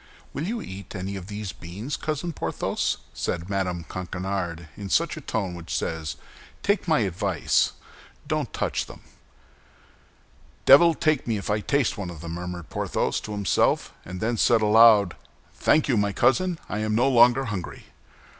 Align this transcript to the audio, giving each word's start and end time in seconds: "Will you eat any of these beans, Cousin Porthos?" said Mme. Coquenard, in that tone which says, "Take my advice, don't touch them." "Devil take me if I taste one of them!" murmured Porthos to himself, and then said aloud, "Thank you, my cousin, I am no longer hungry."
"Will 0.33 0.47
you 0.47 0.63
eat 0.63 0.95
any 0.95 1.15
of 1.15 1.27
these 1.27 1.51
beans, 1.51 1.95
Cousin 1.95 2.33
Porthos?" 2.33 2.97
said 3.13 3.51
Mme. 3.51 3.81
Coquenard, 3.83 4.67
in 4.75 4.87
that 4.87 5.27
tone 5.27 5.53
which 5.53 5.77
says, 5.77 6.15
"Take 6.63 6.87
my 6.87 7.01
advice, 7.01 7.73
don't 8.27 8.51
touch 8.51 8.87
them." 8.87 9.01
"Devil 10.65 10.95
take 10.95 11.27
me 11.27 11.37
if 11.37 11.51
I 11.51 11.59
taste 11.59 11.99
one 11.99 12.09
of 12.09 12.21
them!" 12.21 12.31
murmured 12.31 12.71
Porthos 12.71 13.19
to 13.19 13.31
himself, 13.33 13.93
and 14.03 14.19
then 14.19 14.37
said 14.37 14.63
aloud, 14.63 15.15
"Thank 15.53 15.87
you, 15.87 15.97
my 15.97 16.13
cousin, 16.13 16.57
I 16.67 16.79
am 16.79 16.95
no 16.95 17.07
longer 17.07 17.45
hungry." 17.45 17.85